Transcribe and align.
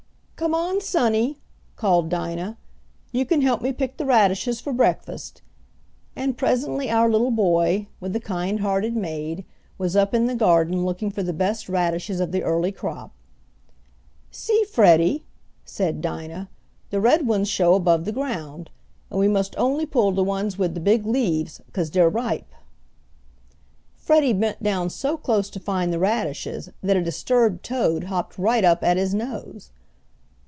"Come 0.41 0.55
on, 0.55 0.81
sonny," 0.81 1.37
called 1.75 2.09
Dinah. 2.09 2.57
"You 3.11 3.27
can 3.27 3.41
help 3.41 3.61
me 3.61 3.71
pick 3.71 3.97
de 3.97 4.03
radishes 4.07 4.59
fo' 4.59 4.73
breakfast," 4.73 5.43
and 6.15 6.35
presently 6.35 6.89
our 6.89 7.07
little 7.07 7.29
boy, 7.29 7.85
with 7.99 8.13
the 8.13 8.19
kind 8.19 8.59
hearted 8.61 8.95
maid, 8.95 9.45
was 9.77 9.95
up 9.95 10.15
in 10.15 10.25
the 10.25 10.33
garden 10.33 10.83
looking 10.83 11.11
for 11.11 11.21
the 11.21 11.31
best 11.31 11.69
radishes 11.69 12.19
of 12.19 12.31
the 12.31 12.41
early 12.41 12.71
crop. 12.71 13.13
"See, 14.31 14.63
Freddie," 14.67 15.25
said 15.63 16.01
Dinah. 16.01 16.49
"De 16.89 16.99
red 16.99 17.27
ones 17.27 17.47
show 17.47 17.75
above 17.75 18.05
de 18.05 18.11
ground. 18.11 18.71
And 19.11 19.19
we 19.19 19.27
must 19.27 19.53
only 19.59 19.85
pull 19.85 20.11
de 20.11 20.23
ones 20.23 20.57
wid 20.57 20.73
de 20.73 20.79
big 20.79 21.05
leaves, 21.05 21.61
'cause 21.71 21.91
dey're 21.91 22.09
ripe." 22.09 22.51
Freddie 23.95 24.33
bent 24.33 24.63
down 24.63 24.89
so 24.89 25.17
close 25.17 25.51
to 25.51 25.59
find 25.59 25.93
the 25.93 25.99
radishes 25.99 26.69
that 26.81 26.97
a 26.97 27.03
disturbed 27.03 27.63
toad 27.63 28.05
hopped 28.05 28.39
right 28.39 28.63
up 28.63 28.81
at 28.83 28.97
his 28.97 29.13
nose. 29.13 29.69